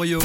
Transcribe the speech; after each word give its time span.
Rio. 0.00 0.20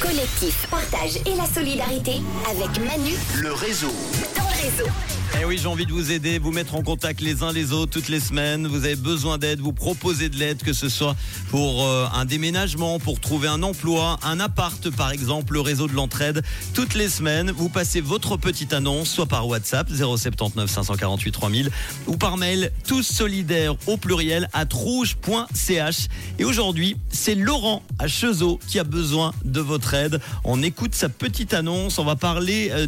Collectif, 0.00 0.68
partage 0.70 1.16
et 1.26 1.34
la 1.36 1.44
solidarité 1.44 2.22
avec 2.48 2.78
Manu 2.86 3.14
Le 3.42 3.52
réseau. 3.52 3.90
dans 4.36 4.44
le 4.44 4.62
réseau. 4.62 5.17
Eh 5.36 5.44
oui, 5.44 5.58
j'ai 5.60 5.68
envie 5.68 5.86
de 5.86 5.92
vous 5.92 6.10
aider, 6.10 6.38
vous 6.38 6.50
mettre 6.50 6.74
en 6.74 6.82
contact 6.82 7.20
les 7.20 7.42
uns 7.42 7.52
les 7.52 7.72
autres 7.72 7.92
toutes 7.92 8.08
les 8.08 8.18
semaines. 8.18 8.66
Vous 8.66 8.84
avez 8.84 8.96
besoin 8.96 9.38
d'aide, 9.38 9.60
vous 9.60 9.72
proposez 9.72 10.28
de 10.28 10.36
l'aide, 10.36 10.62
que 10.62 10.72
ce 10.72 10.88
soit 10.88 11.14
pour 11.50 11.86
euh, 11.86 12.06
un 12.12 12.24
déménagement, 12.24 12.98
pour 12.98 13.20
trouver 13.20 13.46
un 13.46 13.62
emploi, 13.62 14.18
un 14.22 14.40
appart 14.40 14.90
par 14.90 15.10
exemple, 15.10 15.52
le 15.52 15.60
réseau 15.60 15.86
de 15.86 15.92
l'entraide. 15.92 16.42
Toutes 16.74 16.94
les 16.94 17.08
semaines, 17.08 17.50
vous 17.50 17.68
passez 17.68 18.00
votre 18.00 18.36
petite 18.36 18.72
annonce, 18.72 19.10
soit 19.10 19.26
par 19.26 19.46
WhatsApp 19.46 19.88
079 19.90 20.70
548 20.70 21.32
3000 21.32 21.70
ou 22.06 22.16
par 22.16 22.36
mail 22.36 22.72
tous 22.86 23.02
solidaires 23.02 23.74
au 23.86 23.96
pluriel 23.96 24.48
à 24.52 24.64
rouge.ch. 24.70 26.08
Et 26.38 26.44
aujourd'hui, 26.44 26.96
c'est 27.10 27.34
Laurent 27.34 27.82
à 27.98 28.08
Chezeaux 28.08 28.58
qui 28.66 28.78
a 28.78 28.84
besoin 28.84 29.32
de 29.44 29.60
votre 29.60 29.94
aide. 29.94 30.20
On 30.44 30.62
écoute 30.62 30.94
sa 30.94 31.08
petite 31.08 31.54
annonce, 31.54 31.98
on 31.98 32.04
va 32.04 32.16
parler 32.16 32.70
euh, 32.72 32.86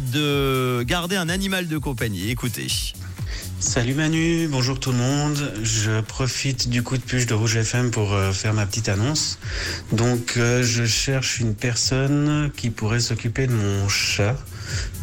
de 0.79 0.83
garder 0.83 1.15
un 1.15 1.29
animal 1.29 1.67
de 1.67 1.77
compagnie. 1.77 2.30
Salut 3.59 3.93
Manu, 3.93 4.47
bonjour 4.47 4.79
tout 4.79 4.91
le 4.91 4.97
monde. 4.97 5.53
Je 5.63 5.99
profite 5.99 6.69
du 6.69 6.81
coup 6.81 6.95
de 6.95 7.01
puce 7.01 7.25
de 7.25 7.33
Rouge 7.33 7.57
FM 7.57 7.91
pour 7.91 8.13
euh, 8.13 8.31
faire 8.31 8.53
ma 8.53 8.65
petite 8.65 8.87
annonce. 8.87 9.37
Donc 9.91 10.35
euh, 10.37 10.63
je 10.63 10.85
cherche 10.85 11.41
une 11.41 11.55
personne 11.55 12.49
qui 12.55 12.69
pourrait 12.69 13.01
s'occuper 13.01 13.47
de 13.47 13.53
mon 13.53 13.89
chat 13.89 14.37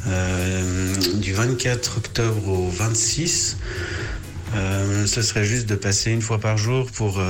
euh, 0.06 0.94
du 1.16 1.34
24 1.34 1.98
octobre 1.98 2.48
au 2.48 2.70
26. 2.70 3.58
Euh, 4.54 5.06
ce 5.06 5.20
serait 5.20 5.44
juste 5.44 5.66
de 5.66 5.74
passer 5.74 6.10
une 6.10 6.22
fois 6.22 6.38
par 6.38 6.56
jour 6.56 6.90
pour 6.90 7.20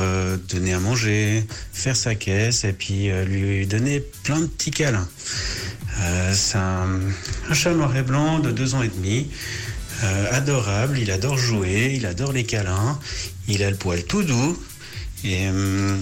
donner 0.49 0.75
à 0.75 0.79
manger, 0.79 1.45
faire 1.73 1.97
sa 1.97 2.15
caisse 2.15 2.63
et 2.63 2.73
puis 2.73 3.11
lui 3.25 3.67
donner 3.67 4.01
plein 4.23 4.39
de 4.39 4.47
petits 4.47 4.71
câlins. 4.71 5.09
C'est 6.33 6.59
un, 6.59 7.01
un 7.51 7.55
chat 7.55 7.75
noir 7.75 7.97
et 7.97 8.03
blanc 8.03 8.39
de 8.39 8.53
deux 8.53 8.77
ans 8.77 8.83
et 8.83 8.89
demi. 8.89 9.29
Euh, 10.03 10.27
adorable, 10.33 10.99
il 10.99 11.11
adore 11.11 11.37
jouer, 11.37 11.95
il 11.97 12.07
adore 12.07 12.33
les 12.33 12.45
câlins, 12.45 12.99
il 13.49 13.63
a 13.63 13.71
le 13.71 13.77
poil 13.77 14.05
tout 14.05 14.23
doux 14.23 14.57
et 15.25 15.49
hum, 15.49 16.01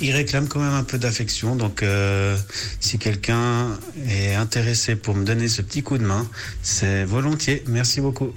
il 0.00 0.12
réclame 0.12 0.46
quand 0.46 0.60
même 0.60 0.72
un 0.72 0.84
peu 0.84 0.98
d'affection. 0.98 1.56
Donc 1.56 1.82
euh, 1.82 2.36
si 2.80 2.98
quelqu'un 2.98 3.78
est 4.08 4.34
intéressé 4.34 4.94
pour 4.94 5.14
me 5.14 5.24
donner 5.24 5.48
ce 5.48 5.62
petit 5.62 5.82
coup 5.82 5.98
de 5.98 6.04
main, 6.04 6.28
c'est 6.62 7.04
volontiers. 7.04 7.64
Merci 7.66 8.00
beaucoup. 8.00 8.32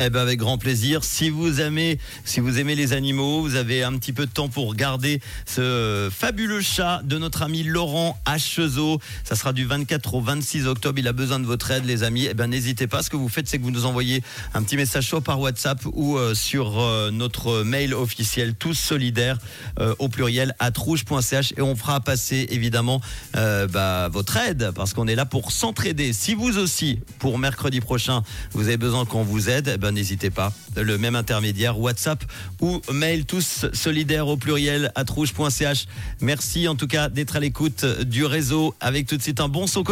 Eh 0.00 0.10
ben 0.10 0.20
avec 0.20 0.40
grand 0.40 0.58
plaisir. 0.58 1.04
Si 1.04 1.30
vous 1.30 1.60
aimez, 1.60 2.00
si 2.24 2.40
vous 2.40 2.58
aimez 2.58 2.74
les 2.74 2.92
animaux, 2.92 3.42
vous 3.42 3.54
avez 3.54 3.84
un 3.84 3.96
petit 3.96 4.12
peu 4.12 4.26
de 4.26 4.30
temps 4.30 4.48
pour 4.48 4.68
regarder 4.68 5.20
ce 5.46 6.08
fabuleux 6.10 6.62
chat 6.62 7.00
de 7.04 7.16
notre 7.16 7.42
ami 7.42 7.62
Laurent 7.62 8.18
Chezeaux. 8.36 8.98
Ça 9.22 9.36
sera 9.36 9.52
du 9.52 9.64
24 9.64 10.14
au 10.14 10.20
26 10.20 10.66
octobre. 10.66 10.98
Il 10.98 11.06
a 11.06 11.12
besoin 11.12 11.38
de 11.38 11.46
votre 11.46 11.70
aide, 11.70 11.84
les 11.84 12.02
amis. 12.02 12.26
Eh 12.28 12.34
ben 12.34 12.48
n'hésitez 12.48 12.88
pas. 12.88 13.04
Ce 13.04 13.10
que 13.10 13.16
vous 13.16 13.28
faites, 13.28 13.46
c'est 13.46 13.58
que 13.58 13.62
vous 13.62 13.70
nous 13.70 13.86
envoyez 13.86 14.24
un 14.52 14.64
petit 14.64 14.76
message 14.76 15.06
soit 15.06 15.20
par 15.20 15.38
WhatsApp 15.38 15.80
ou 15.92 16.16
euh, 16.16 16.34
sur 16.34 16.80
euh, 16.80 17.12
notre 17.12 17.62
mail 17.62 17.94
officiel 17.94 18.54
tous 18.54 18.74
solidaires 18.74 19.38
euh, 19.78 19.94
au 20.00 20.08
pluriel 20.08 20.56
at 20.58 20.72
rouge.ch 20.76 21.54
et 21.56 21.62
on 21.62 21.76
fera 21.76 22.00
passer 22.00 22.48
évidemment 22.50 23.00
bah, 23.34 24.08
votre 24.08 24.36
aide 24.36 24.72
parce 24.74 24.92
qu'on 24.92 25.06
est 25.06 25.14
là 25.14 25.26
pour 25.26 25.52
s'entraider. 25.52 26.12
Si 26.12 26.34
vous 26.34 26.58
aussi, 26.58 26.98
pour 27.18 27.38
mercredi 27.38 27.80
prochain, 27.80 28.22
vous 28.52 28.66
avez 28.66 28.76
besoin 28.76 29.04
qu'on 29.04 29.22
vous 29.22 29.48
aide, 29.48 29.70
eh 29.74 29.78
ben, 29.78 29.83
n'hésitez 29.92 30.30
pas. 30.30 30.52
Le 30.76 30.98
même 30.98 31.14
intermédiaire, 31.14 31.78
WhatsApp 31.78 32.24
ou 32.60 32.80
mail, 32.92 33.24
tous 33.24 33.66
solidaires 33.72 34.26
au 34.28 34.36
pluriel 34.36 34.90
at 34.94 35.04
rouge.ch. 35.08 35.86
Merci 36.20 36.66
en 36.68 36.74
tout 36.74 36.86
cas 36.86 37.08
d'être 37.08 37.36
à 37.36 37.40
l'écoute 37.40 37.84
du 37.84 38.24
réseau 38.24 38.74
avec 38.80 39.06
tout 39.06 39.16
de 39.16 39.22
suite 39.22 39.40
un 39.40 39.48
bon 39.48 39.66
son. 39.66 39.84